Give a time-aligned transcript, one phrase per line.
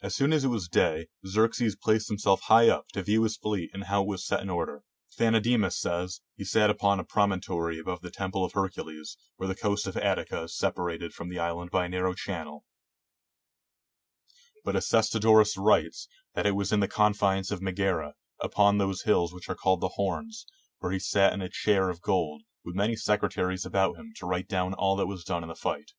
[0.00, 3.68] As soon as it was day, Xerxes placed himself high up, to view his fleet,
[3.74, 7.78] and how it was set in order, Phano demus says, he sat upon a promontory
[7.78, 11.70] above the temple of Hercules, where the coast of Attica is separated from the island
[11.70, 12.64] by a narrow channel;
[14.64, 19.02] but Acestodorus writes, 117 GREECE that it was in the confines of Megara, upon those
[19.02, 20.46] hills which are called the Horns,
[20.78, 24.48] where he sat in a chair of gold, with many secretaries about him to write
[24.48, 25.90] down all that was done in the fight.